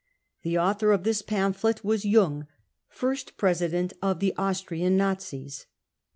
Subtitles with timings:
[0.37, 2.47] 55 The author of this pamphlet was Jung,
[2.89, 5.67] first president of the Austrian Nazis.